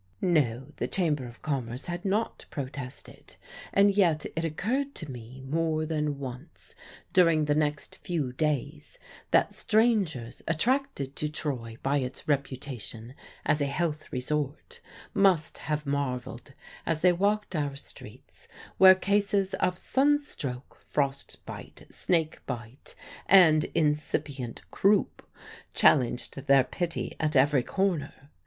[0.23, 3.35] No; the Chamber of Commerce had not protested.
[3.71, 6.73] And yet it occurred to me more than once
[7.13, 8.97] during the next few days
[9.29, 13.13] that strangers attracted to Troy by its reputation
[13.45, 14.79] as a health resort
[15.13, 18.47] must have marvelled as they walked our streets,
[18.79, 22.95] where cases of sunstroke, frost bite, snake bite,
[23.27, 25.21] and incipient croup
[25.75, 28.31] challenged their pity at every corner.